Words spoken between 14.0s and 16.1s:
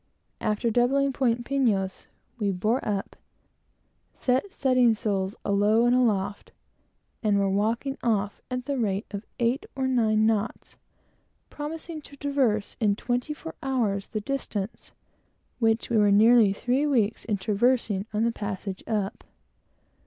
the distance which we were